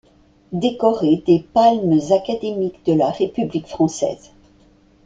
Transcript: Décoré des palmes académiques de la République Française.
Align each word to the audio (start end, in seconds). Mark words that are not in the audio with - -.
Décoré 0.51 1.17
des 1.27 1.45
palmes 1.53 1.99
académiques 2.11 2.83
de 2.87 2.93
la 2.93 3.11
République 3.11 3.67
Française. 3.67 4.31